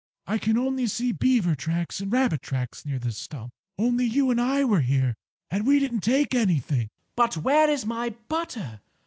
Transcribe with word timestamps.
I 0.25 0.39
can 0.39 0.57
only 0.57 0.87
see 0.87 1.11
beaver 1.11 1.53
tracks 1.53 1.99
and 1.99 2.11
rabbit 2.11 2.41
tracks 2.41 2.87
near 2.87 2.97
the 2.97 3.11
stump. 3.11 3.53
Only 3.77 4.05
you 4.05 4.31
and 4.31 4.41
I 4.41 4.63
were 4.65 4.81
here 4.81 5.13
and 5.51 5.63
we 5.67 5.77
didn't 5.77 6.01
take 6.01 6.33
anything." 6.33 6.89
"But 7.15 7.37
where 7.37 7.69
is 7.69 7.85
my 7.85 8.09
butter?" 8.27 8.81